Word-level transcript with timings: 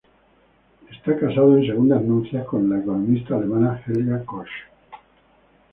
Es 0.89 0.99
casado 1.03 1.59
en 1.59 1.67
segundas 1.67 2.01
nupcias 2.01 2.47
con 2.47 2.67
la 2.67 2.79
economista 2.79 3.35
alemana 3.35 3.83
Helga 3.85 4.25
Koch. 4.25 4.49